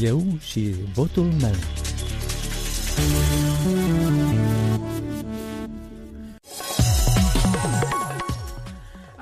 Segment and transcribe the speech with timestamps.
[0.00, 1.54] Eu și votul meu.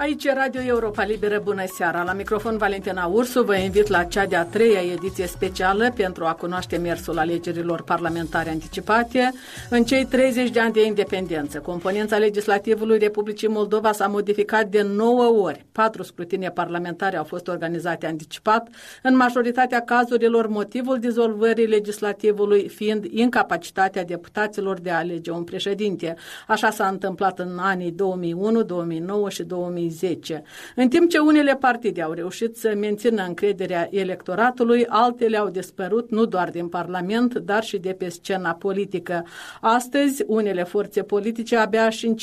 [0.07, 2.03] Aici Radio Europa Liberă, bună seara!
[2.03, 6.77] La microfon Valentina Ursu vă invit la cea de-a treia ediție specială pentru a cunoaște
[6.77, 9.33] mersul alegerilor parlamentare anticipate
[9.71, 11.59] în cei 30 de ani de independență.
[11.59, 15.65] Componența legislativului Republicii Moldova s-a modificat de 9 ori.
[15.73, 18.69] Patru scrutine parlamentare au fost organizate anticipat,
[19.03, 26.15] în majoritatea cazurilor motivul dizolvării legislativului fiind incapacitatea deputaților de a alege un președinte.
[26.47, 29.95] Așa s-a întâmplat în anii 2001, 2009 și 2010.
[30.01, 30.43] 2010.
[30.75, 36.25] În timp ce unele partide au reușit să mențină încrederea electoratului, altele au dispărut nu
[36.25, 39.27] doar din Parlament, dar și de pe scena politică.
[39.61, 42.15] Astăzi, unele forțe politice abia și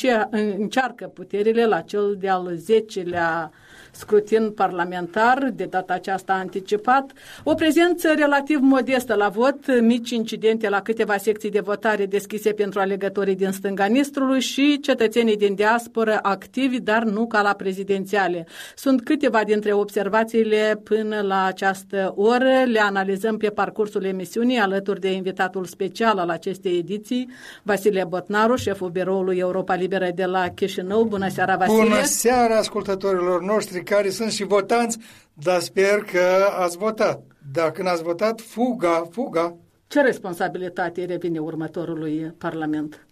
[0.58, 3.50] încearcă puterile la cel de-al 10-lea
[3.96, 7.12] scrutin parlamentar, de data aceasta anticipat,
[7.44, 12.80] o prezență relativ modestă la vot, mici incidente la câteva secții de votare deschise pentru
[12.80, 18.48] alegătorii din stânga Nistrului și cetățenii din diasporă activi, dar nu ca la prezidențiale.
[18.76, 25.12] Sunt câteva dintre observațiile până la această oră, le analizăm pe parcursul emisiunii alături de
[25.12, 27.30] invitatul special al acestei ediții,
[27.64, 31.04] Vasile Botnaru, șeful biroului Europa Liberă de la Chișinău.
[31.04, 31.84] Bună seara, Vasile!
[31.84, 34.98] Bună seara ascultătorilor noștri care sunt și votanți,
[35.34, 37.22] dar sper că ați votat.
[37.52, 39.56] Dacă n-ați votat, fuga, fuga.
[39.88, 43.08] Ce responsabilitate revine următorului Parlament?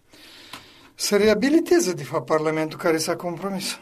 [0.95, 3.77] Să reabiliteze, de fapt, Parlamentul care s-a compromis.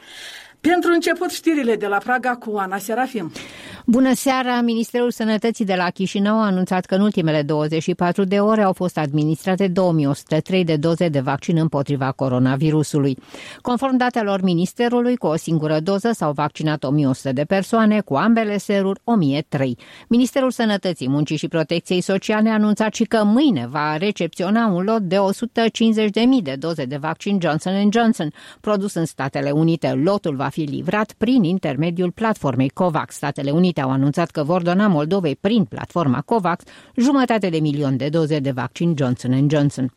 [0.61, 3.31] Pentru început, știrile de la Praga cu Ana Serafim.
[3.85, 4.61] Bună seara!
[4.61, 8.97] Ministerul Sănătății de la Chișinău a anunțat că în ultimele 24 de ore au fost
[8.97, 13.17] administrate 2103 de doze de vaccin împotriva coronavirusului.
[13.61, 18.99] Conform datelor Ministerului, cu o singură doză s-au vaccinat 1100 de persoane, cu ambele seruri
[19.03, 19.77] 1003.
[20.07, 25.01] Ministerul Sănătății, Muncii și Protecției Sociale a anunțat și că mâine va recepționa un lot
[25.01, 29.93] de 150.000 de doze de vaccin Johnson Johnson, produs în Statele Unite.
[30.03, 33.15] Lotul va fi livrat prin intermediul platformei COVAX.
[33.15, 36.63] Statele Unite Unite au anunțat că vor dona Moldovei prin platforma COVAX
[36.95, 39.93] jumătate de milion de doze de vaccin Johnson Johnson.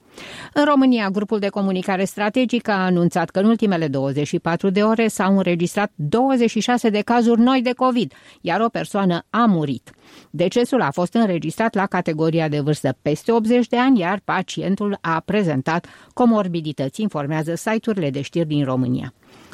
[0.53, 5.37] În România, grupul de comunicare strategică a anunțat că în ultimele 24 de ore s-au
[5.37, 9.91] înregistrat 26 de cazuri noi de COVID, iar o persoană a murit.
[10.31, 15.23] Decesul a fost înregistrat la categoria de vârstă peste 80 de ani, iar pacientul a
[15.25, 19.13] prezentat comorbidități, informează site-urile de știri din România.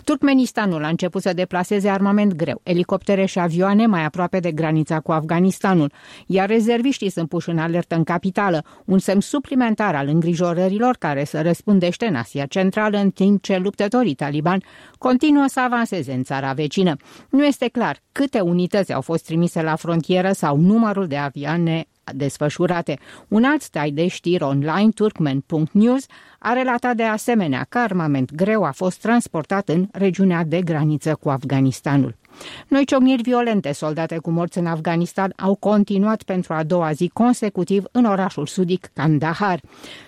[0.08, 5.12] Turkmenistanul a început să deplaseze armament greu, elicoptere și avioane mai aproape de granița cu
[5.12, 5.92] Afganistanul,
[6.26, 11.40] iar rezerviștii sunt puși în alertă în capitală, un semn suplimentar al îngrijorărilor care se
[11.40, 14.62] răspundește în Asia Centrală în timp ce luptătorii taliban
[14.98, 16.96] continuă să avanseze în țara vecină.
[17.30, 22.98] Nu este clar câte unități au fost trimise la frontieră sau numărul de avioane desfășurate.
[23.28, 26.06] Un alt stai de știri online, turkmen.news,
[26.38, 31.28] a relatat de asemenea că armament greu a fost transportat în regiunea de graniță cu
[31.28, 32.16] Afganistanul.
[32.68, 37.84] Noi ciocniri violente soldate cu morți în Afganistan au continuat pentru a doua zi consecutiv
[37.92, 39.60] în orașul sudic Kandahar.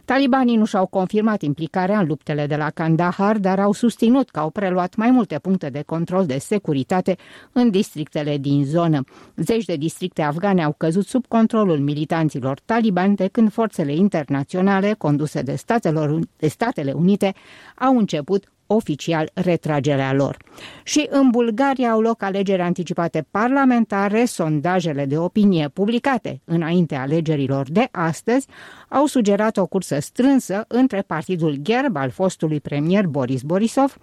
[0.05, 4.51] Talibanii nu și-au confirmat implicarea în luptele de la Kandahar, dar au susținut că au
[4.51, 7.17] preluat mai multe puncte de control de securitate
[7.53, 9.05] în districtele din zonă.
[9.37, 15.43] Zeci de districte afgane au căzut sub controlul militanților talibani de când forțele internaționale conduse
[15.43, 17.35] de, Statelor, de Statele Unite
[17.79, 20.37] au început oficial retragerea lor.
[20.83, 27.89] Și în Bulgaria au loc alegeri anticipate parlamentare, sondajele de opinie publicate înainte alegerilor de
[27.91, 28.47] astăzi
[28.89, 33.97] au sugerat o cursă strânsă între partidul Gerb al fostului premier Boris Borisov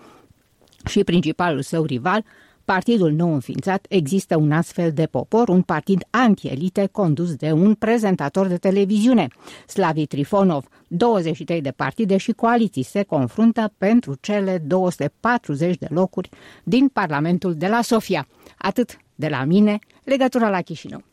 [0.85, 2.23] și principalul său rival,
[2.73, 8.47] Partidul nou înființat există un astfel de popor, un partid antielite condus de un prezentator
[8.47, 9.27] de televiziune,
[9.67, 10.65] Slavi Trifonov.
[10.87, 16.29] 23 de partide și coaliții se confruntă pentru cele 240 de locuri
[16.63, 18.27] din Parlamentul de la Sofia.
[18.57, 21.03] Atât de la mine, legătura la Chișinău.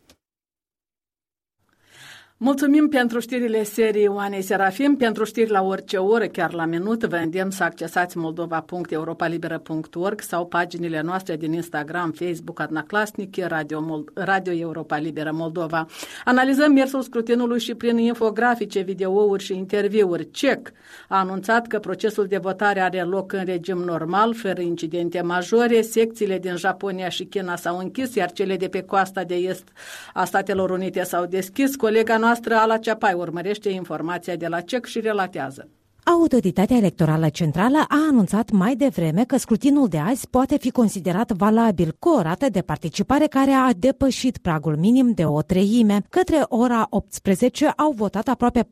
[2.36, 7.04] Mulțumim pentru știrile serii Oanei Serafim, pentru știri la orice oră, chiar la minut.
[7.04, 14.10] Vă îndemn să accesați moldova.europalibera.org sau paginile noastre din Instagram, Facebook, Adna Clasnic, Radio, Mold-
[14.14, 15.86] Radio Europa Liberă Moldova.
[16.24, 20.30] Analizăm mersul scrutinului și prin infografice, videouri și interviuri.
[20.30, 20.72] CEC
[21.08, 25.80] a anunțat că procesul de votare are loc în regim normal, fără incidente majore.
[25.80, 29.68] Secțiile din Japonia și China s-au închis, iar cele de pe coasta de est
[30.12, 31.76] a Statelor Unite s-au deschis.
[31.76, 35.68] Colega noastră, Ala Ceapai, urmărește informația de la CEC și relatează.
[36.04, 41.96] Autoritatea Electorală Centrală a anunțat mai devreme că scrutinul de azi poate fi considerat valabil
[41.98, 46.02] cu o rată de participare care a depășit pragul minim de o treime.
[46.10, 48.66] Către ora 18 au votat aproape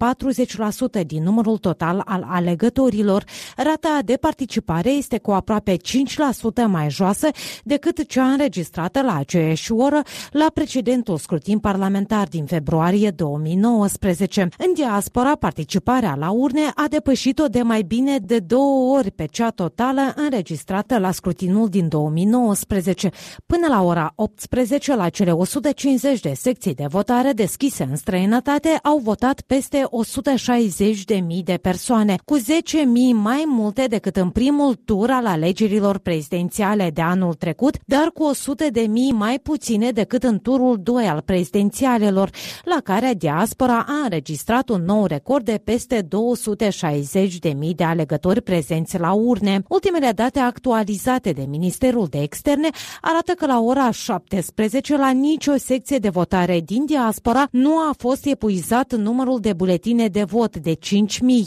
[1.03, 3.25] 40% din numărul total al alegătorilor.
[3.57, 5.79] Rata de participare este cu aproape 5%
[6.67, 7.29] mai joasă
[7.65, 14.41] decât cea înregistrată la aceeași oră la precedentul scrutin parlamentar din februarie 2019.
[14.41, 19.27] În diaspora, participarea la urne a depășit depășit-o de mai bine de două ori pe
[19.27, 23.11] cea totală înregistrată la scrutinul din 2019.
[23.47, 28.99] Până la ora 18, la cele 150 de secții de votare deschise în străinătate, au
[28.99, 29.83] votat peste
[31.17, 32.45] 160.000 de persoane, cu 10.000
[33.13, 38.85] mai multe decât în primul tur al alegerilor prezidențiale de anul trecut, dar cu 100.000
[39.13, 42.31] mai puține decât în turul 2 al prezidențialelor,
[42.65, 48.99] la care diaspora a înregistrat un nou record de peste 260 30.000 de alegători prezenți
[48.99, 49.63] la urne.
[49.69, 52.69] Ultimele date actualizate de Ministerul de Externe
[53.01, 58.27] arată că la ora 17 la nicio secție de votare din diaspora nu a fost
[58.27, 60.79] epuizat numărul de buletine de vot de 5.000.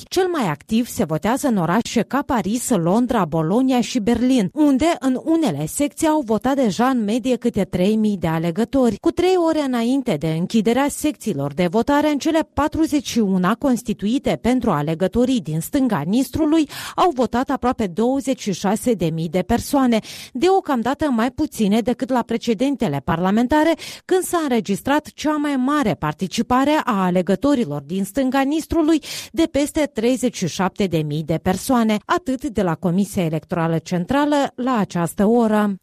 [0.03, 5.19] Cel mai activ se votează în orașe ca Paris, Londra, Bologna și Berlin, unde în
[5.23, 7.81] unele secții au votat deja în medie câte 3.000
[8.19, 8.97] de alegători.
[9.01, 15.41] Cu trei ore înainte de închiderea secțiilor de votare în cele 41 constituite pentru alegătorii
[15.41, 19.99] din din stânga Nistrului au votat aproape 26.000 de persoane,
[20.33, 23.73] deocamdată mai puține decât la precedentele parlamentare,
[24.05, 31.25] când s-a înregistrat cea mai mare participare a alegătorilor din stânga Nistrului de peste 37.000
[31.25, 35.75] de persoane, atât de la Comisia Electorală Centrală la această oră.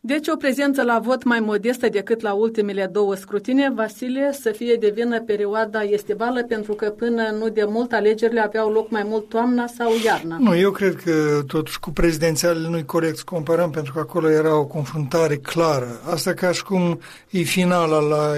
[0.00, 4.74] Deci o prezență la vot mai modestă decât la ultimele două scrutine, Vasile, să fie
[4.80, 9.13] de vină perioada estivală, pentru că până nu de mult alegerile aveau loc mai mult
[9.18, 10.36] toamna sau iarna.
[10.40, 14.56] Nu, eu cred că totuși cu prezidențialele nu-i corect să comparăm, pentru că acolo era
[14.56, 16.00] o confruntare clară.
[16.10, 17.00] Asta ca și cum
[17.30, 18.32] e finala la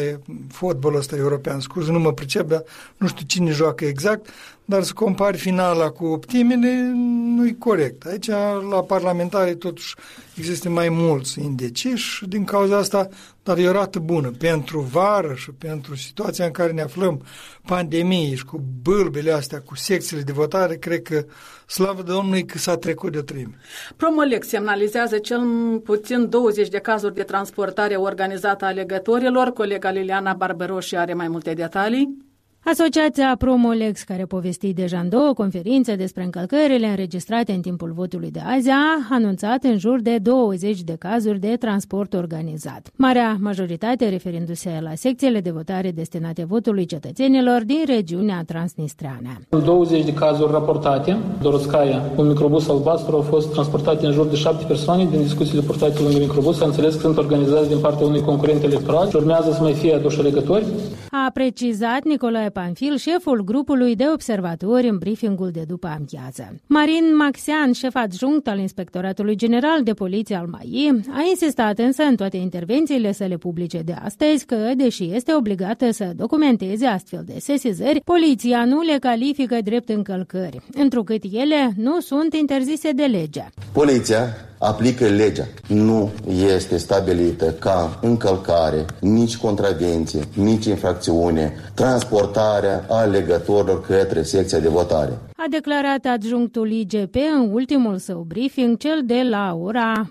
[0.53, 1.61] fotbalul ăsta european.
[1.61, 2.63] Scuze, nu mă pricep, dar
[2.97, 4.29] nu știu cine joacă exact,
[4.69, 6.93] dar să compari finala cu optimele
[7.37, 8.07] nu-i corect.
[8.07, 8.29] Aici,
[8.71, 9.95] la parlamentare, totuși,
[10.37, 13.09] există mai mulți indeciși din cauza asta,
[13.43, 17.23] dar e o rată bună pentru vară și pentru situația în care ne aflăm,
[17.67, 21.25] pandemie și cu bâlbele astea, cu secțiile de votare, cred că,
[21.67, 23.55] slavă Domnului, că s-a trecut de trim.
[23.97, 25.41] Promolex semnalizează cel
[25.85, 29.53] puțin 20 de cazuri de transportare organizată a alegătorilor.
[29.53, 32.26] Colega Liliana Barberoși are mai multe detalii.
[32.73, 38.41] Asociația Promolex, care povesti deja în două conferințe despre încălcările înregistrate în timpul votului de
[38.45, 42.91] azi, a anunțat în jur de 20 de cazuri de transport organizat.
[42.97, 49.41] Marea majoritate referindu-se la secțiile de votare destinate votului cetățenilor din regiunea transnistreană.
[49.65, 51.17] 20 de cazuri raportate.
[51.43, 56.03] Doroscaia, un microbus albastru, au fost transportate în jur de 7 persoane din discuțiile purtate
[56.03, 56.61] lângă microbus.
[56.61, 59.95] Am înțeles că sunt organizați din partea unui concurent electoral și urmează să mai fie
[59.95, 60.65] aduși alegători.
[61.11, 66.55] A precizat Nicolae Panfil, șeful grupului de observatori în briefingul de după amiază.
[66.67, 72.17] Marin Maxian, șef adjunct al Inspectoratului General de Poliție al MAI, a insistat însă în
[72.17, 78.01] toate intervențiile sale publice de astăzi că, deși este obligată să documenteze astfel de sesizări,
[78.05, 83.45] poliția nu le califică drept încălcări, întrucât ele nu sunt interzise de lege.
[83.73, 84.19] Poliția
[84.67, 85.47] aplică legea.
[85.67, 86.11] Nu
[86.55, 95.45] este stabilită ca încălcare, nici contravenție, nici infracțiune, transportarea alegătorilor către secția de votare a
[95.51, 100.11] declarat adjunctul IGP în ultimul său briefing, cel de la ora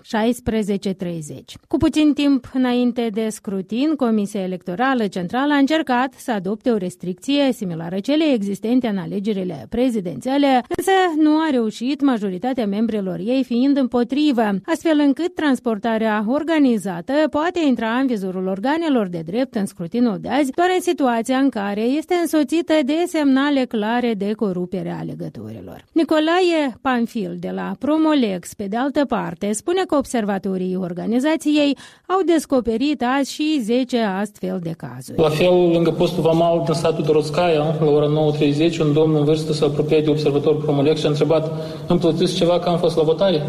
[1.68, 7.52] Cu puțin timp înainte de scrutin, Comisia Electorală Centrală a încercat să adopte o restricție
[7.52, 14.50] similară celei existente în alegerile prezidențiale, însă nu a reușit majoritatea membrilor ei fiind împotrivă,
[14.64, 20.50] astfel încât transportarea organizată poate intra în vizorul organelor de drept în scrutinul de azi,
[20.50, 25.84] doar în situația în care este însoțită de semnale clare de corupere ale alegătorilor.
[25.92, 33.02] Nicolae Panfil de la Promolex, pe de altă parte, spune că observatorii organizației au descoperit
[33.18, 35.20] azi și 10 astfel de cazuri.
[35.20, 38.32] La fel, lângă postul Vamal din satul Doroscaia, la ora
[38.72, 41.52] 9.30, un domn în vârstă s-a apropiat de observatorul Promolex și a întrebat
[41.86, 43.42] îmi plătiți ceva că am fost la votare?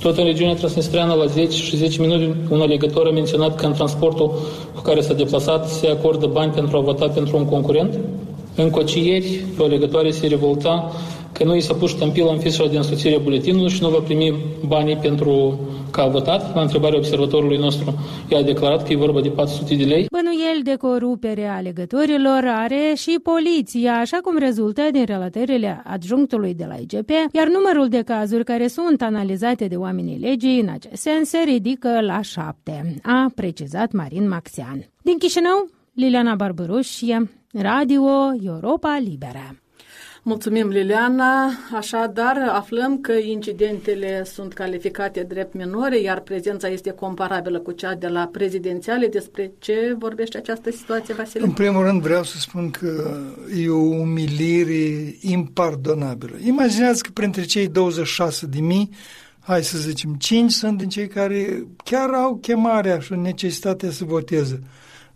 [0.00, 3.72] Tot în regiunea transnistreană, la 10 și 10 minute, un alegător a menționat că în
[3.72, 4.34] transportul
[4.74, 7.98] cu care s-a deplasat se acordă bani pentru a vota pentru un concurent.
[8.56, 10.92] În cocieri, o legătoare se revolta
[11.32, 13.98] că nu i s-a pus ștampila în fișa de însoțire a buletinului și nu va
[13.98, 14.34] primi
[14.66, 15.58] banii pentru
[15.90, 16.54] că a votat.
[16.54, 17.94] La întrebarea observatorului nostru,
[18.30, 20.06] i-a declarat că e vorba de 400 de lei.
[20.54, 26.64] nivel de corupere a legătorilor are și poliția, așa cum rezultă din relatările adjunctului de
[26.68, 31.28] la IGP, iar numărul de cazuri care sunt analizate de oamenii legii în acest sens
[31.28, 34.88] se ridică la șapte, a precizat Marin Maxian.
[35.02, 37.00] Din Chișinău, Liliana Barbaruș,
[37.52, 38.02] Radio
[38.42, 39.58] Europa Liberă.
[40.22, 41.50] Mulțumim, Liliana.
[41.76, 48.08] Așadar, aflăm că incidentele sunt calificate drept minore, iar prezența este comparabilă cu cea de
[48.08, 49.06] la prezidențiale.
[49.06, 51.44] Despre ce vorbește această situație, Vasile?
[51.44, 53.20] În primul rând vreau să spun că
[53.62, 56.36] e o umilire impardonabilă.
[56.44, 58.90] Imaginați că printre cei 26 de mii
[59.40, 64.62] hai să zicem, 5 sunt din cei care chiar au chemarea și necesitatea să voteze.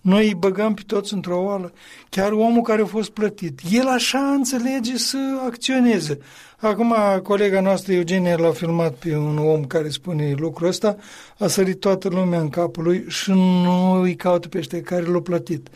[0.01, 1.73] Noi îi băgăm pe toți într-o oală.
[2.09, 3.61] Chiar omul care a fost plătit.
[3.71, 6.19] El așa înțelege să acționeze.
[6.61, 10.97] Acum, colega noastră Eugenia l-a filmat pe un om care spune lucrul ăsta,
[11.39, 15.21] a sărit toată lumea în capul lui și nu îi caută pe ăștia care l-au
[15.21, 15.69] plătit.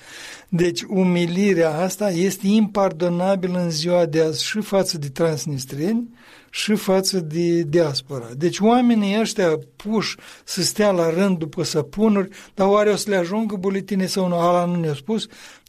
[0.48, 6.08] Deci, umilirea asta este impardonabilă în ziua de azi și față de transnistreni,
[6.54, 8.28] și față de diaspora.
[8.36, 13.16] Deci oamenii ăștia puși să stea la rând după săpunuri, dar oare o să le
[13.16, 14.34] ajungă buletine sau nu?
[14.34, 15.26] Ala nu ne-a spus.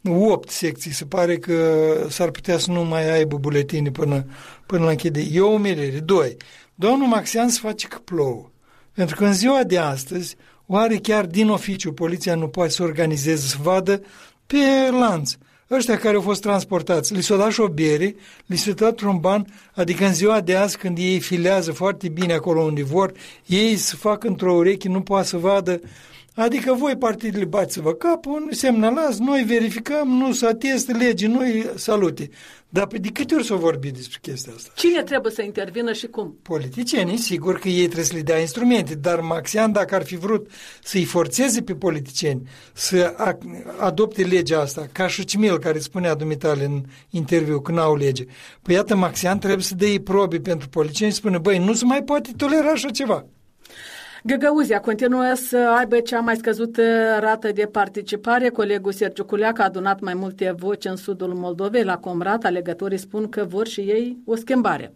[0.08, 4.26] Opt secții, se pare că s-ar putea să nu mai aibă buletine până,
[4.66, 5.26] până la închide.
[5.32, 5.98] E o umilire.
[5.98, 6.36] Doi,
[6.74, 8.50] domnul Maxian se face că plouă.
[8.92, 10.36] Pentru că în ziua de astăzi,
[10.66, 14.02] oare chiar din oficiu poliția nu poate să organizeze, să vadă
[14.46, 15.32] pe lanț
[15.70, 18.14] ăștia care au fost transportați, li s-a dat și o bere,
[18.46, 22.32] li s-a dat un ban, adică în ziua de azi când ei filează foarte bine
[22.32, 23.12] acolo unde vor,
[23.46, 25.80] ei să facă într-o ureche, nu poate să vadă
[26.34, 32.30] Adică voi partidele bați-vă capul, semnalați, noi verificăm, nu să ateste legii, noi salute.
[32.68, 34.72] Dar de câte ori s-au vorbit despre chestia asta?
[34.76, 36.38] Cine trebuie să intervină și cum?
[36.42, 40.50] Politicienii, sigur că ei trebuie să le dea instrumente, dar Maxian, dacă ar fi vrut
[40.82, 43.14] să-i forțeze pe politicieni să
[43.78, 48.24] adopte legea asta, ca și Cimil, care spunea dumitale în interviu că n-au lege,
[48.62, 52.02] păi iată, Maxian trebuie să dea probe pentru politicieni și spune, băi, nu se mai
[52.02, 53.26] poate tolera așa ceva.
[54.23, 56.81] Găgăuzia continuă să aibă cea mai scăzută
[57.19, 58.49] rată de participare.
[58.49, 61.83] Colegul Sergiu Culeac a adunat mai multe voci în sudul Moldovei.
[61.83, 64.93] La Comrat, alegătorii spun că vor și ei o schimbare.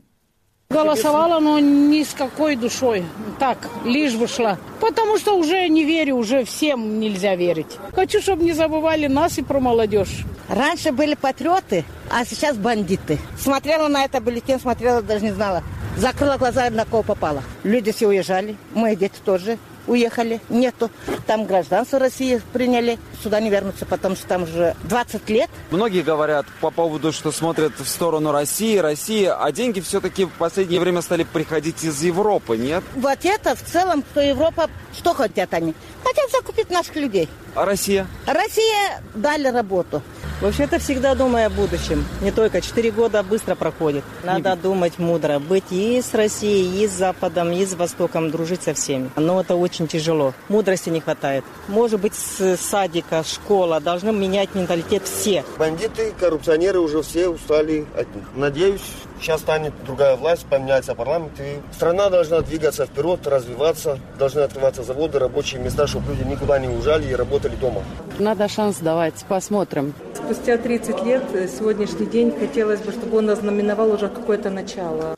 [0.69, 3.03] Голосовала, но ни с какой душой.
[3.37, 4.57] Так, лишь бы шла.
[4.79, 7.77] Потому что уже не верю, уже всем нельзя верить.
[7.93, 10.25] Хочу, чтобы не забывали нас и про молодежь.
[10.49, 13.19] Раньше были патриоты, а сейчас бандиты.
[13.37, 15.63] Смотрела на это бюллетень, смотрела, даже не знала.
[15.98, 17.42] Закрыла глаза, на кого попала.
[17.64, 20.40] Люди все уезжали, мои дети тоже уехали.
[20.48, 20.90] Нету.
[21.26, 22.98] Там гражданство России приняли.
[23.22, 25.50] Сюда не вернутся, потому что там уже 20 лет.
[25.72, 30.78] Многие говорят по поводу, что смотрят в сторону России, России, а деньги все-таки в последнее
[30.80, 32.84] время стали приходить из Европы, нет?
[32.94, 35.74] Вот это в целом, что Европа, что хотят они?
[36.08, 37.28] Хотят закупить наших людей.
[37.54, 38.06] А Россия?
[38.26, 40.02] Россия дали работу.
[40.40, 42.06] Вообще-то всегда думая о будущем.
[42.22, 42.60] Не только.
[42.62, 44.04] Четыре года быстро проходит.
[44.24, 44.56] Надо Не...
[44.56, 45.38] думать мудро.
[45.38, 49.10] Быть и с Россией, и с Западом, и с Востоком, дружить со всеми.
[49.16, 50.32] Но это очень тяжело.
[50.48, 51.44] Мудрости не хватает.
[51.66, 53.80] Может быть, с садика, школа.
[53.80, 55.44] Должны менять менталитет все.
[55.58, 58.24] Бандиты, коррупционеры уже все устали от них.
[58.34, 61.32] Надеюсь, сейчас станет другая власть, поменяется парламент.
[61.40, 63.98] И страна должна двигаться вперед, развиваться.
[64.18, 67.82] Должны открываться заводы, рабочие места, чтобы люди никуда не уезжали и работали дома.
[68.18, 69.24] Надо шанс давать.
[69.28, 69.94] Посмотрим.
[70.14, 75.16] Спустя 30 лет, э, сегодняшний день, хотелось бы, чтобы он ознаменовал уже какое-то начало.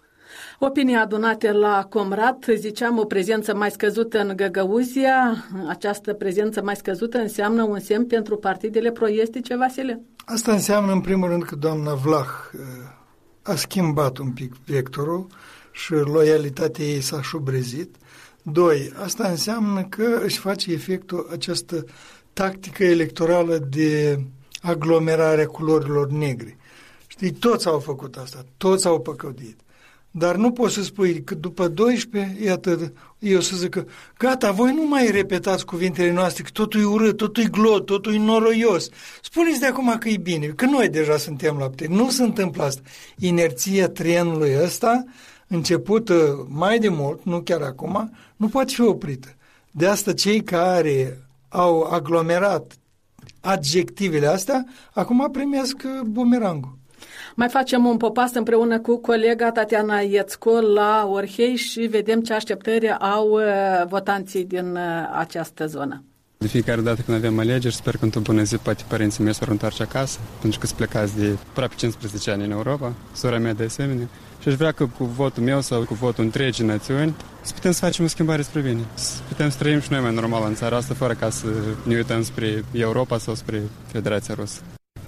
[0.62, 5.44] Opinii adunate la Comrat, ziceam, o prezență mai scăzută în Găgăuzia.
[5.68, 10.00] Această prezență mai scăzută înseamnă un semn pentru partidele proiestice, Vasile?
[10.24, 12.26] Asta înseamnă, în primul rând, că doamna Vlah
[13.42, 15.26] a schimbat un pic vectorul
[15.72, 17.96] și loialitatea ei s-a șubrezit.
[18.42, 21.84] Doi, asta înseamnă că își face efectul această
[22.32, 24.20] tactică electorală de
[24.62, 26.56] aglomerarea culorilor negre.
[27.06, 29.60] Știi, toți au făcut asta, toți au păcădit.
[30.10, 33.84] Dar nu poți să spui că după 12, iată, eu să zic că
[34.18, 38.14] gata, voi nu mai repetați cuvintele noastre, că totul e urât, totul e glot, totul
[38.14, 38.88] e noroios.
[39.22, 41.94] Spuneți de acum că e bine, că noi deja suntem la putere.
[41.94, 42.82] Nu se întâmplă asta.
[43.18, 45.04] Inerția trenului ăsta,
[45.46, 49.28] începută mai de mult, nu chiar acum, nu poate fi oprită.
[49.70, 52.78] De asta cei care au aglomerat
[53.40, 56.79] adjectivele astea, acum primesc bumerangul.
[57.34, 62.90] Mai facem un popas împreună cu colega Tatiana Iețco la Orhei și vedem ce așteptări
[62.98, 63.42] au uh,
[63.88, 64.80] votanții din uh,
[65.18, 66.04] această zonă.
[66.38, 69.44] De fiecare dată când avem alegeri, sper că într-o bună zi poate părinții mei să
[69.48, 73.64] întoarce acasă, pentru că sunt plecați de aproape 15 ani în Europa, sora mea de
[73.64, 74.08] asemenea.
[74.42, 77.84] Și aș vrea că cu votul meu sau cu votul întregii națiuni să putem să
[77.84, 78.80] facem o schimbare spre bine.
[78.94, 81.46] Să putem să trăim și noi mai normal în țara asta, fără ca să
[81.82, 84.60] ne uităm spre Europa sau spre Federația Rusă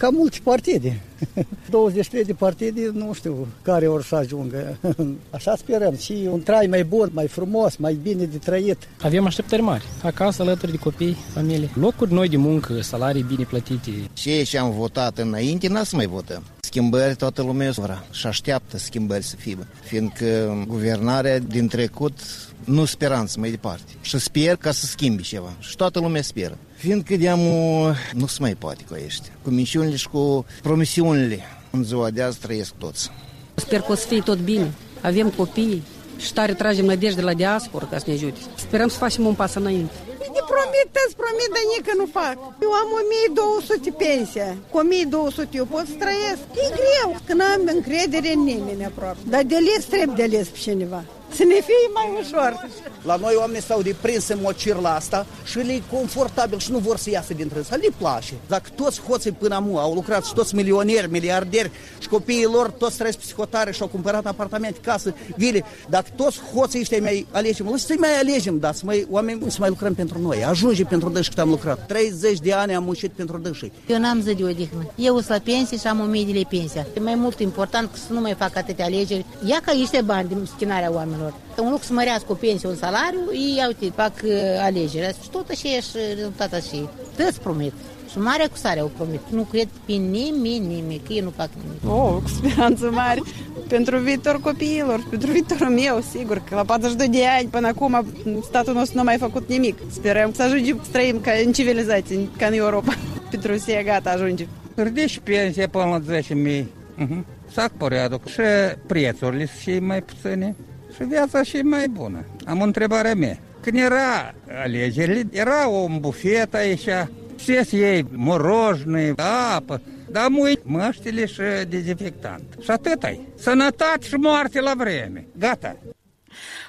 [0.03, 1.01] ca multe partide.
[1.71, 4.79] 23 de partide, nu știu care ori să ajungă.
[5.37, 5.97] Așa sperăm.
[5.97, 8.77] Și un trai mai bun, mai frumos, mai bine de trăit.
[9.03, 9.85] Avem așteptări mari.
[10.03, 11.71] Acasă, alături de copii, familie.
[11.75, 13.91] Locuri noi de muncă, salarii bine plătite.
[14.15, 16.43] Și ce am votat înainte, n-a să mai votăm.
[16.73, 19.59] Schimbări toată lumea vrea și așteaptă schimbări să fie.
[19.83, 22.19] Fiindcă guvernarea din trecut
[22.65, 23.93] nu speranță mai departe.
[24.01, 25.53] Și sper ca să schimbi ceva.
[25.59, 26.59] Și toată lumea speră.
[26.77, 29.33] Fiindcă deamul nu se mai poate cu ăștia.
[29.43, 31.39] Cu minciunile și cu promisiunile.
[31.71, 33.11] În ziua de azi trăiesc toți.
[33.55, 34.73] Sper că o să fie tot bine.
[35.01, 35.83] Avem copii
[36.19, 38.39] și tare tragem nădejde de la diaspora ca să ne ajute.
[38.57, 39.93] Sperăm să facem un pas înainte.
[40.37, 42.37] Ne promit, îți promit, dar nică nu fac.
[42.67, 44.49] Eu am 1200 pensia.
[44.71, 46.45] Cu 1200 eu pot să trăiesc.
[46.65, 49.19] E greu, că n-am încredere în nimeni aproape.
[49.33, 51.03] Dar de les trebuie de les pe cineva
[51.35, 52.69] să ne fie mai ușor.
[53.03, 56.79] La noi oamenii s-au deprins în mocir la asta și le e confortabil și nu
[56.79, 58.35] vor să iasă dintre să le place.
[58.49, 62.97] Dacă toți hoții până amu au lucrat și toți milionieri, miliarderi și copiii lor toți
[62.97, 67.87] trăiesc psihotare și au cumpărat apartamente, casă, vile, dacă toți hoții ăștia mai alegem, lăsați
[67.87, 70.45] să mai alegem, da, să mai, oameni, să mai lucrăm pentru noi.
[70.45, 71.87] Ajunge pentru dâși cât am lucrat.
[71.87, 73.71] 30 de ani am muncit pentru dâși.
[73.87, 74.93] Eu n-am zi de odihnă.
[74.95, 76.87] Eu sunt la pensie și am 1000 de lei pensia.
[76.97, 79.25] E mai mult important să nu mai fac atâtea alegeri.
[79.45, 81.34] Ia ca niște bani din schinarea oamenilor oamenilor.
[81.56, 85.30] În loc să mărească o pensie, un salariu, ei, ia uite, fac uh, alegerea și
[85.32, 86.90] tot așa și rezultat așa.
[87.18, 87.74] Toți promit.
[88.12, 89.22] Și mare acusare au promit.
[89.30, 92.04] Nu cred pe nimeni, nimic, ei nu fac nimic.
[92.04, 93.22] Oh, cu speranță mari
[93.68, 98.06] pentru viitor copiilor, pentru viitorul meu, sigur, că la 42 de ani până acum
[98.44, 99.78] statul nostru nu a mai făcut nimic.
[99.92, 102.94] Sperăm să ajungem să trăim ca în civilizație, ca în Europa.
[103.30, 104.48] pentru Rusia gata ajunge.
[104.76, 106.64] Ridici pensia până la 10.000.
[107.00, 107.24] Uh-huh.
[107.52, 108.28] Fac porядок.
[108.28, 108.42] Și
[108.86, 110.56] prețurile și mai puține
[110.95, 112.25] și viața și mai bună.
[112.45, 113.39] Am o întrebare mea.
[113.61, 116.89] Când era alegerile, era un bufet aici,
[117.37, 119.15] ce să iei, morojne,
[119.55, 119.81] apă,
[120.11, 122.43] dar mui măștile și dezinfectant.
[122.61, 123.21] Și atât ai.
[123.35, 125.27] Sănătate și moarte la vreme.
[125.39, 125.77] Gata.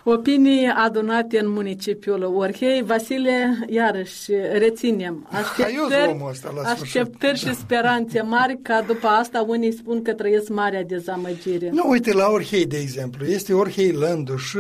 [0.06, 2.84] Opinii adunate în municipiul Orhei.
[2.84, 6.18] Vasile, iarăși reținem așteptări,
[6.66, 11.70] așteptări și speranțe mari ca după asta unii spun că trăiesc marea dezamăgire.
[11.70, 14.58] Nu, uite, la Orhei, de exemplu, este Orhei Landu și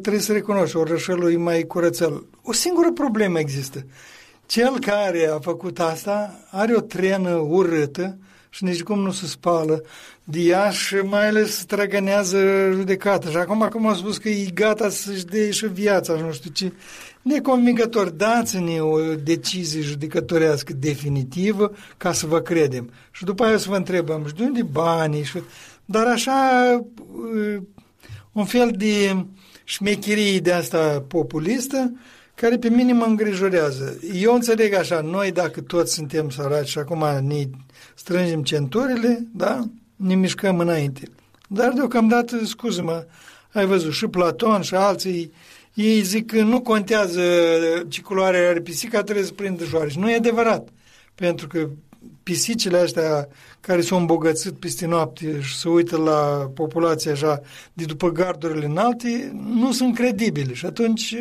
[0.00, 2.26] trebuie să recunoști, orășelul e mai curățel.
[2.42, 3.86] O singură problemă există.
[4.46, 9.82] Cel care a făcut asta are o trenă urâtă și nici cum nu se spală
[10.24, 13.30] de ea și mai ales trăgănează judecată.
[13.30, 16.50] Și acum, acum au spus că e gata să-și dea și viața și nu știu
[16.50, 16.72] ce.
[17.22, 22.90] Neconvingător, dați-ne o decizie judecătorească definitivă ca să vă credem.
[23.10, 25.24] Și după aia să vă întrebăm, și de unde banii?
[25.24, 25.42] Și...
[25.84, 26.80] Dar așa,
[27.34, 27.62] uh,
[28.32, 29.24] un fel de
[29.64, 31.92] șmecherie de asta populistă,
[32.34, 33.98] care pe mine mă îngrijorează.
[34.14, 37.48] Eu înțeleg așa, noi dacă toți suntem săraci și acum ne
[37.94, 39.64] strângem centurile, da,
[40.02, 41.02] ne mișcăm înainte.
[41.48, 43.06] Dar deocamdată, scuză-mă,
[43.52, 45.32] ai văzut și Platon și alții,
[45.74, 47.22] ei zic că nu contează
[47.88, 50.68] ce culoare are pisica, trebuie să prindă Și Nu e adevărat,
[51.14, 51.68] pentru că
[52.22, 53.28] pisicile astea
[53.60, 57.40] care s-au îmbogățit peste noapte și se uită la populația așa
[57.72, 61.16] de după gardurile înalte, nu sunt credibile și atunci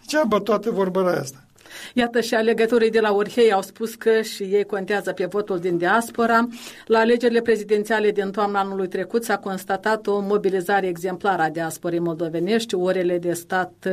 [0.00, 1.47] degeaba toată vorba asta.
[1.94, 5.76] Iată și alegătorii de la Orhei au spus că și ei contează pe votul din
[5.78, 6.48] diaspora.
[6.86, 12.74] La alegerile prezidențiale din toamna anului trecut s-a constatat o mobilizare exemplară a diasporii moldovenești,
[12.74, 13.92] orele de stat uh,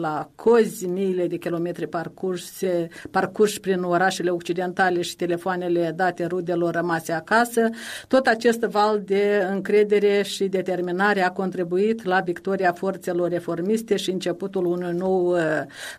[0.00, 7.12] la cozi, miile de kilometri parcurse, parcurși prin orașele occidentale și telefoanele date rudelor rămase
[7.12, 7.68] acasă.
[8.08, 14.64] Tot acest val de încredere și determinare a contribuit la victoria forțelor reformiste și începutul
[14.64, 15.40] unui nou uh,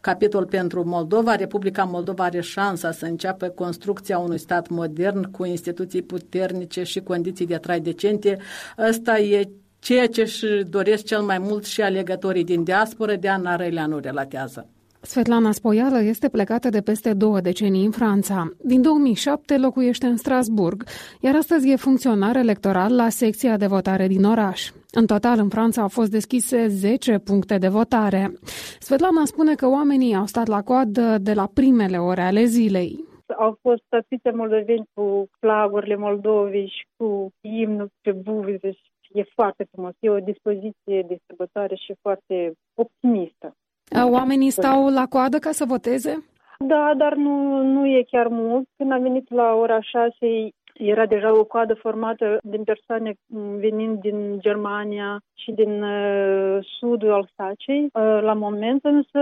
[0.02, 5.46] capitol pentru Moldova Moldova, Republica Moldova are șansa să înceapă construcția unui stat modern cu
[5.46, 8.38] instituții puternice și condiții de trai decente.
[8.78, 13.56] Ăsta e ceea ce își doresc cel mai mult și alegătorii din diasporă, de Ana
[13.56, 14.70] Răileanu relatează.
[15.04, 18.50] Svetlana Spoială este plecată de peste două decenii în Franța.
[18.64, 20.84] Din 2007 locuiește în Strasburg,
[21.22, 24.70] iar astăzi e funcționar electoral la secția de votare din oraș.
[24.92, 28.32] În total, în Franța au fost deschise 10 puncte de votare.
[28.80, 33.04] Svetlana spune că oamenii au stat la coadă de la primele ore ale zilei.
[33.38, 38.72] Au fost atâția moldoveni cu flagurile Moldovei și cu imnul pe buvize
[39.14, 39.94] e foarte frumos.
[40.00, 43.56] E o dispoziție de sărbătoare și foarte optimistă.
[44.12, 46.26] Oamenii stau la coadă ca să voteze?
[46.60, 48.68] Da, dar nu, nu e chiar mult.
[48.78, 50.16] Când am venit la ora 6,
[50.74, 53.14] era deja o coadă formată din persoane
[53.60, 57.84] venind din Germania și din uh, sudul Alsaciei.
[57.84, 59.20] Uh, la moment însă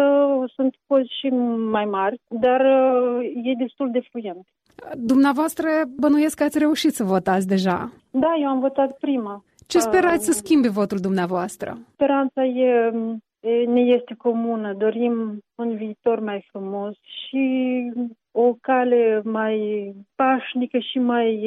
[0.56, 1.28] sunt cozi și
[1.72, 4.48] mai mari, dar uh, e destul de fluent.
[4.98, 5.68] Dumneavoastră
[6.00, 7.92] bănuiesc că ați reușit să votați deja.
[8.12, 9.44] Da, eu am votat prima.
[9.68, 11.78] Ce sperați să schimbe votul dumneavoastră?
[11.94, 12.92] Speranța e
[13.68, 17.82] ne este comună, dorim un viitor mai frumos și
[18.32, 19.58] o cale mai
[20.16, 21.40] pașnică și mai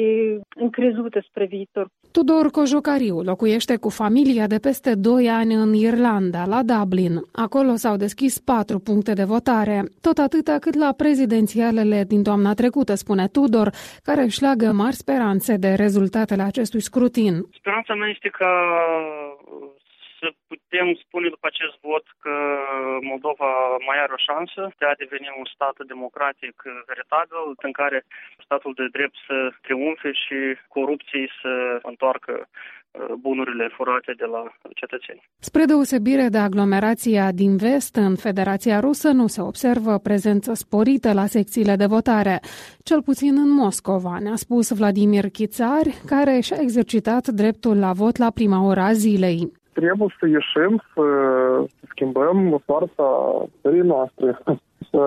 [0.55, 1.87] încrezută spre viitor.
[2.11, 7.13] Tudor Cojocariu locuiește cu familia de peste 2 ani în Irlanda, la Dublin.
[7.31, 12.93] Acolo s-au deschis patru puncte de votare, tot atâta cât la prezidențialele din toamna trecută,
[12.95, 13.69] spune Tudor,
[14.03, 17.33] care își leagă mari speranțe de rezultatele acestui scrutin.
[17.59, 18.47] Speranța mea este că
[20.23, 22.35] să putem spune după acest vot că
[23.11, 23.51] Moldova
[23.87, 26.55] mai are o șansă de a deveni un stat democratic
[26.91, 27.99] veritabil, în care
[28.45, 30.37] statul de drept să triumfe și
[30.75, 31.53] corupției să
[31.91, 34.41] întoarcă uh, bunurile furate de la
[34.79, 35.21] cetățeni.
[35.49, 41.25] Spre deosebire de aglomerația din vest, în Federația Rusă nu se observă prezență sporită la
[41.35, 42.35] secțiile de votare,
[42.89, 48.29] cel puțin în Moscova, ne-a spus Vladimir Chițari, care și-a exercitat dreptul la vot la
[48.31, 51.03] prima ora zilei trebuie să ieșim, să
[51.89, 53.07] schimbăm soarta
[53.61, 54.37] țării noastre,
[54.91, 55.03] să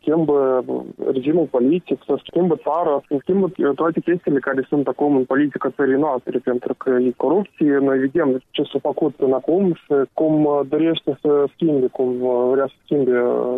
[0.00, 0.64] schimbă
[1.12, 6.04] regimul politic, să schimbă țara, să schimbă toate chestiile care sunt acum în politica țării
[6.06, 11.18] noastre, pentru că e corupție, noi vedem ce s-a făcut până acum și cum dorește
[11.22, 12.16] să schimbe, cum
[12.50, 13.12] vrea să schimbe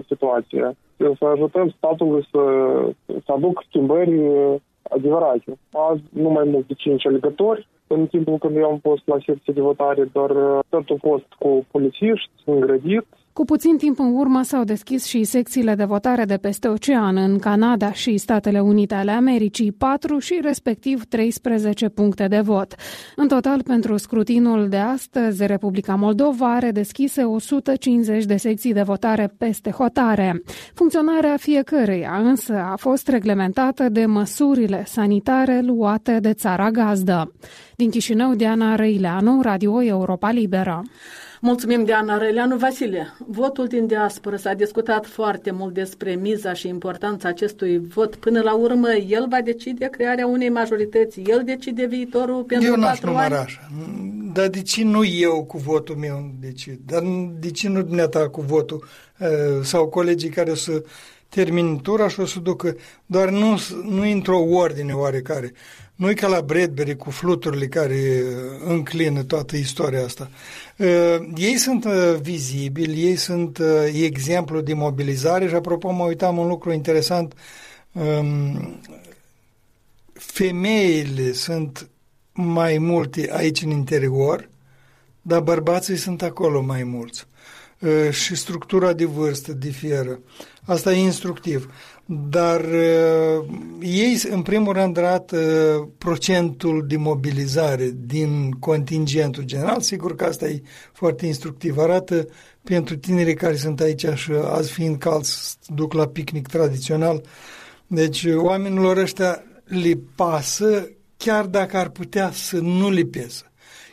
[0.07, 0.73] situația.
[1.19, 2.43] Să ajutăm statul să,
[3.25, 4.15] să aducă schimbări
[4.91, 5.59] adevărate.
[5.73, 9.53] Azi nu mai mult de 5 alegători, în timpul când eu am fost la secție
[9.53, 14.43] de votare, dar uh, tot a fost cu polițiști, îngrădit, cu puțin timp în urmă
[14.43, 19.11] s-au deschis și secțiile de votare de peste ocean în Canada și Statele Unite ale
[19.11, 22.75] Americii, 4 și respectiv 13 puncte de vot.
[23.17, 29.35] În total, pentru scrutinul de astăzi, Republica Moldova are deschise 150 de secții de votare
[29.39, 30.43] peste hotare.
[30.75, 37.33] Funcționarea fiecăreia însă a fost reglementată de măsurile sanitare luate de țara gazdă.
[37.77, 40.83] Din Chișinău, Diana Răileanu, Radio Europa Liberă.
[41.43, 42.57] Mulțumim, Diana Răileanu.
[42.57, 48.17] Vasile, votul din diaspora s-a discutat foarte mult despre miza și importanța acestui vot.
[48.17, 53.11] Până la urmă, el va decide crearea unei majorități, el decide viitorul pentru eu patru
[53.11, 53.35] ani.
[53.35, 53.71] așa.
[54.33, 56.79] Dar de ce nu eu cu votul meu decid?
[56.87, 57.03] Dar
[57.39, 58.85] de ce nu dumneata cu votul
[59.19, 59.29] uh,
[59.63, 60.83] sau colegii care o să
[61.29, 62.77] termin tura și o să ducă,
[63.07, 65.53] doar nu, nu într-o ordine oarecare.
[66.01, 68.23] Nu e ca la Bradbury cu fluturile care
[68.65, 70.31] înclină toată istoria asta.
[70.77, 70.87] Uh,
[71.37, 76.49] ei sunt uh, vizibili, ei sunt uh, exemplu de mobilizare și apropo mă uitam un
[76.49, 77.35] lucru interesant,
[77.93, 78.81] um,
[80.13, 81.89] femeile sunt
[82.33, 84.49] mai multe aici în interior,
[85.23, 87.27] dar bărbații sunt acolo mai mulți.
[88.11, 90.21] Și structura de vârstă diferă.
[90.65, 91.71] Asta e instructiv.
[92.13, 93.47] Dar uh,
[93.81, 99.81] ei, în primul rând, arată uh, procentul de mobilizare din contingentul general.
[99.81, 101.79] Sigur că asta e foarte instructiv.
[101.79, 102.29] Arată
[102.63, 105.27] pentru tinerii care sunt aici și azi fiind cald
[105.67, 107.23] duc la picnic tradițional.
[107.87, 113.50] Deci oamenilor ăștia le pasă chiar dacă ar putea să nu le pesă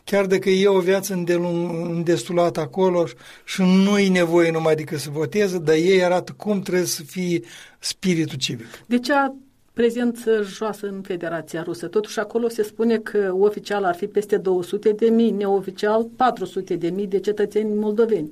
[0.09, 3.05] chiar dacă e o viață îndestulată acolo
[3.43, 7.41] și nu e nevoie numai decât să voteze, dar ei arată cum trebuie să fie
[7.79, 8.65] spiritul civic.
[8.85, 9.33] De ce a
[9.73, 11.87] prezență joasă în Federația Rusă.
[11.87, 16.89] Totuși acolo se spune că oficial ar fi peste 200 de mii, neoficial 400 de
[16.89, 18.31] mii de cetățeni moldoveni.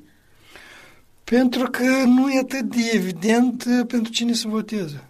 [1.24, 5.04] Pentru că nu e atât de evident uh, pentru cine să voteze.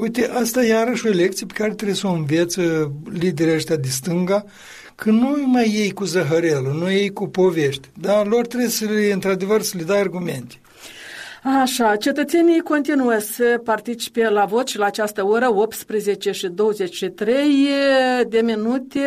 [0.00, 3.88] Uite, asta e iarăși o lecție pe care trebuie să o învețe liderii ăștia de
[3.88, 4.44] stânga,
[5.02, 9.12] că nu mai iei cu zăhărelul, nu iei cu povești, dar lor trebuie să le,
[9.12, 10.54] într-adevăr, să le dai argumente.
[11.62, 17.68] Așa, cetățenii continuă să participe la vot și la această oră, 18 și 23
[18.28, 19.00] de minute.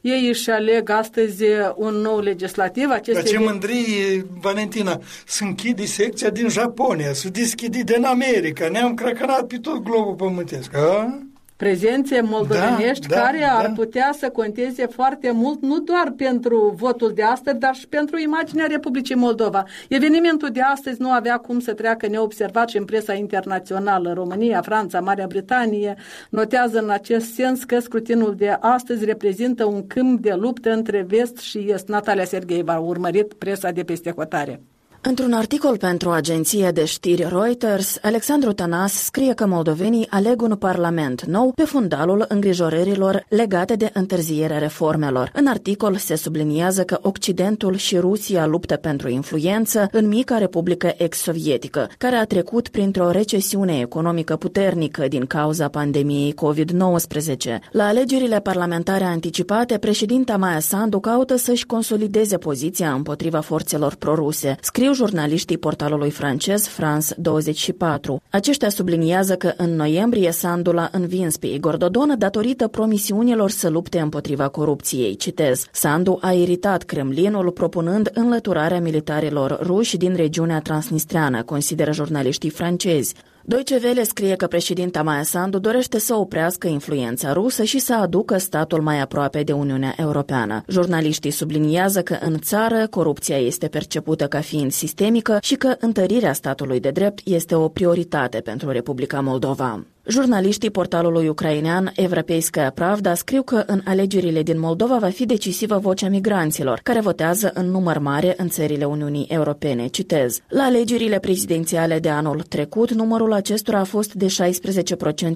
[0.00, 2.90] Ei își aleg astăzi un nou legislativ.
[2.90, 8.68] Aceste Dar ce mândrie, Valentina, să închide secția din Japonia, să deschide din America.
[8.68, 10.76] Ne-am crăcănat pe tot globul pământesc.
[10.76, 11.22] A?
[11.62, 13.58] Prezențe moldovenești da, da, care da.
[13.58, 18.18] ar putea să conteze foarte mult, nu doar pentru votul de astăzi, dar și pentru
[18.18, 19.64] imaginea Republicii Moldova.
[19.88, 24.12] Evenimentul de astăzi nu avea cum să treacă neobservat și în presa internațională.
[24.12, 25.94] România, Franța, Marea Britanie
[26.30, 31.38] notează în acest sens că scrutinul de astăzi reprezintă un câmp de luptă între vest
[31.38, 31.88] și est.
[31.88, 34.60] Natalia Sergheieva a urmărit presa de peste hotare.
[35.04, 41.24] Într-un articol pentru agenția de știri Reuters, Alexandru Tanas scrie că moldovenii aleg un parlament
[41.24, 45.30] nou pe fundalul îngrijorărilor legate de întârzierea reformelor.
[45.34, 51.88] În articol se subliniază că Occidentul și Rusia luptă pentru influență în mica republică ex-sovietică,
[51.98, 57.58] care a trecut printr-o recesiune economică puternică din cauza pandemiei COVID-19.
[57.70, 64.56] La alegerile parlamentare anticipate, președinta Maia Sandu caută să-și consolideze poziția împotriva forțelor proruse.
[64.60, 68.22] Scriu scriu jurnaliștii portalului francez France 24.
[68.30, 73.98] Aceștia subliniază că în noiembrie Sandu l-a învins pe Igor Dodon datorită promisiunilor să lupte
[73.98, 75.16] împotriva corupției.
[75.16, 83.14] Citez, Sandu a iritat Kremlinul propunând înlăturarea militarilor ruși din regiunea transnistreană, consideră jurnaliștii francezi.
[83.44, 88.38] Deutsche Welle scrie că președinta Maia Sandu dorește să oprească influența rusă și să aducă
[88.38, 90.64] statul mai aproape de Uniunea Europeană.
[90.68, 96.80] Jurnaliștii subliniază că în țară corupția este percepută ca fiind sistemică și că întărirea statului
[96.80, 99.84] de drept este o prioritate pentru Republica Moldova.
[100.06, 106.08] Jurnaliștii portalului ucrainean Evropeiskaya Pravda scriu că în alegerile din Moldova va fi decisivă vocea
[106.08, 109.86] migranților, care votează în număr mare în țările Uniunii Europene.
[109.86, 110.40] Citez.
[110.48, 114.26] La alegerile prezidențiale de anul trecut, numărul acestora a fost de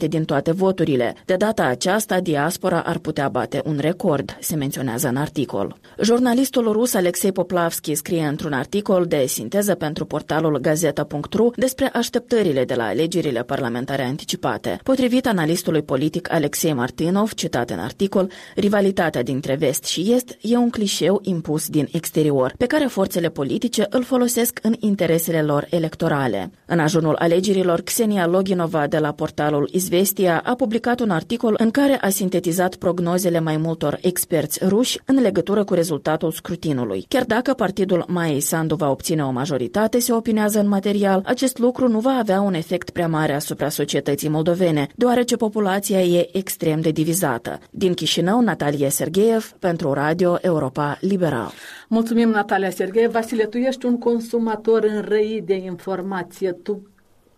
[0.05, 1.15] 16% din toate voturile.
[1.25, 5.77] De data aceasta, diaspora ar putea bate un record, se menționează în articol.
[6.03, 12.75] Jurnalistul rus Alexei Poplavski scrie într-un articol de sinteză pentru portalul Gazeta.ru despre așteptările de
[12.75, 14.81] la alegerile parlamentare anticipate rezultate.
[14.83, 20.71] Potrivit analistului politic Alexei Martinov, citat în articol, rivalitatea dintre vest și est e un
[20.71, 26.51] clișeu impus din exterior, pe care forțele politice îl folosesc în interesele lor electorale.
[26.67, 31.99] În ajunul alegerilor, Xenia Loginova de la portalul Izvestia a publicat un articol în care
[32.01, 37.05] a sintetizat prognozele mai multor experți ruși în legătură cu rezultatul scrutinului.
[37.09, 41.89] Chiar dacă partidul Maiei Sandu va obține o majoritate, se opinează în material, acest lucru
[41.89, 46.81] nu va avea un efect prea mare asupra societății moldovene moldovene, deoarece populația e extrem
[46.81, 47.59] de divizată.
[47.71, 51.53] Din Chișinău, Natalia Sergeev, pentru Radio Europa Liberal.
[51.89, 53.11] Mulțumim, Natalia Sergeev.
[53.11, 56.53] Vasile, tu ești un consumator înrăit de informație.
[56.53, 56.89] Tu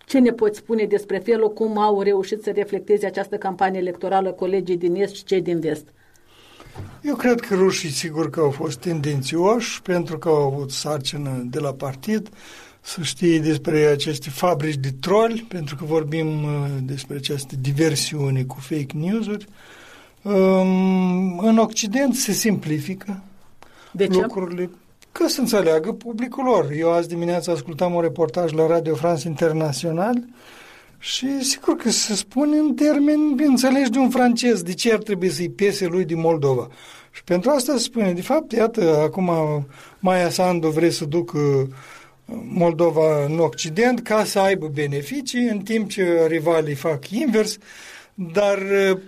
[0.06, 4.76] ce ne poți spune despre felul cum au reușit să reflecteze această campanie electorală colegii
[4.76, 5.86] din Est și cei din Vest?
[7.02, 11.58] Eu cred că rușii sigur că au fost tendențioși pentru că au avut sarcină de
[11.58, 12.28] la partid
[12.88, 18.56] să știe despre aceste fabrici de troli, pentru că vorbim uh, despre această diversiune cu
[18.60, 19.46] fake news-uri.
[20.22, 23.22] Um, în Occident se simplifică
[23.90, 24.20] de ce?
[24.20, 24.70] lucrurile
[25.12, 26.70] ca să înțeleagă publicul lor.
[26.76, 30.24] Eu azi dimineața ascultam un reportaj la Radio France Internațional
[30.98, 35.30] și sigur că se spune în termeni înțelegi de un francez de ce ar trebui
[35.30, 36.68] să-i piese lui din Moldova.
[37.10, 39.30] Și pentru asta se spune, de fapt, iată, acum
[39.98, 41.68] Maia Sandu vrea să ducă
[42.48, 47.58] Moldova în Occident ca să aibă beneficii, în timp ce rivalii fac invers,
[48.14, 48.58] dar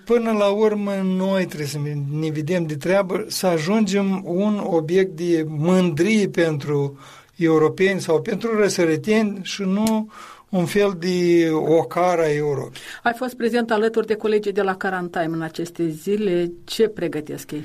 [0.05, 1.79] până la urmă noi trebuie să
[2.21, 6.99] ne vedem de treabă să ajungem un obiect de mândrie pentru
[7.37, 10.11] europeni sau pentru răsăreteni și nu
[10.49, 12.81] un fel de ocara a Europei.
[13.03, 16.53] Ai fost prezent alături de colegii de la Carantime în aceste zile.
[16.65, 17.65] Ce pregătesc ei?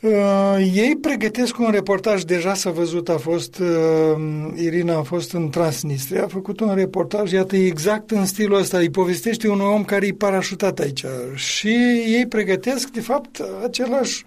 [0.00, 4.16] Uh, ei pregătesc un reportaj, deja s-a văzut, a fost, uh,
[4.54, 8.90] Irina a fost în Transnistria, a făcut un reportaj, iată, exact în stilul ăsta, îi
[8.90, 11.04] povestește un om care e parașutat aici.
[11.34, 11.68] Și
[12.06, 14.24] ei pregătesc, de fapt, același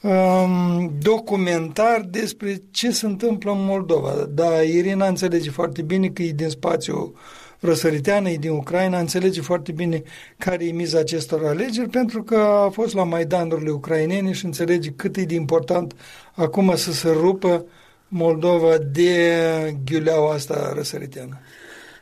[0.00, 4.26] um, documentar despre ce se întâmplă în Moldova.
[4.30, 7.14] Dar Irina înțelege foarte bine că e din spațiu
[7.45, 10.02] răsăriteană, e din Ucraina, înțelege foarte bine
[10.36, 15.16] care e miza acestor alegeri, pentru că a fost la Maidanurile ucrainene și înțelege cât
[15.16, 15.94] e de important
[16.34, 17.64] acum să se rupă
[18.08, 21.40] Moldova de ghiuleaua asta răsăriteană.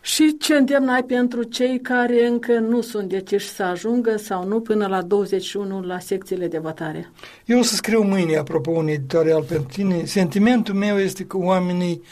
[0.04, 4.60] Și ce îndemn ai pentru cei care încă nu sunt deciși să ajungă sau nu
[4.60, 7.10] până la 21 la secțiile de votare?
[7.44, 10.04] Eu o să scriu mâine, apropo, un editorial pentru tine.
[10.04, 12.02] Sentimentul meu este că oamenii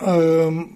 [0.00, 0.66] uh,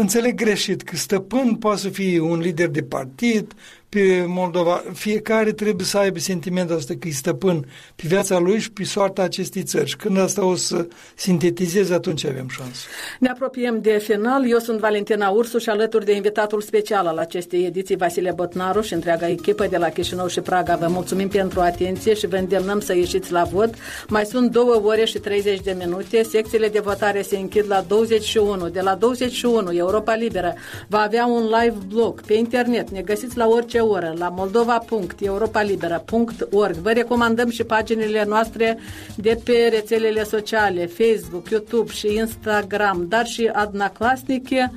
[0.00, 3.54] înțeleg greșit că stăpân poate să fie un lider de partid,
[3.90, 8.72] pe Moldova, fiecare trebuie să aibă sentimentul ăsta că e stăpân pe viața lui și
[8.72, 9.88] pe soarta acestei țări.
[9.88, 12.86] Și când asta o să sintetizeze, atunci avem șansă.
[13.18, 14.50] Ne apropiem de final.
[14.50, 18.94] Eu sunt Valentina Ursu și alături de invitatul special al acestei ediții, Vasile Botnaru și
[18.94, 20.76] întreaga echipă de la Chișinău și Praga.
[20.76, 23.74] Vă mulțumim pentru atenție și vă îndemnăm să ieșiți la vot.
[24.08, 26.22] Mai sunt două ore și 30 de minute.
[26.22, 28.68] Secțiile de votare se închid la 21.
[28.68, 30.54] De la 21, Europa Liberă
[30.88, 32.90] va avea un live blog pe internet.
[32.90, 36.74] Ne găsiți la orice oră la moldova.europalibera.org.
[36.74, 38.78] Vă recomandăm și paginile noastre
[39.16, 44.72] de pe rețelele sociale, Facebook, YouTube și Instagram, dar și Adnaclasnice.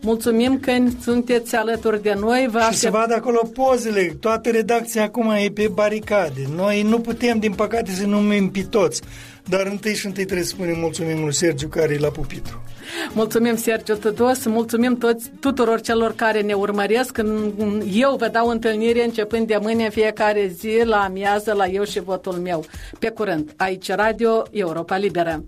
[0.00, 2.48] Mulțumim că sunteți alături de noi.
[2.50, 2.80] Vă și aștept...
[2.80, 4.16] se vadă acolo pozele.
[4.20, 6.48] Toată redacția acum e pe baricade.
[6.54, 9.02] Noi nu putem, din păcate, să numim pe toți.
[9.48, 12.62] Dar întâi și întâi trebuie să spunem mulțumim lui Sergiu care e la pupitru.
[13.12, 17.18] Mulțumim, Sergiu Tădos, mulțumim toți, tuturor celor care ne urmăresc.
[17.92, 22.00] Eu vă dau întâlnire începând de mâine în fiecare zi la amiază la eu și
[22.00, 22.64] votul meu.
[22.98, 25.42] Pe curând, aici Radio Europa Liberă.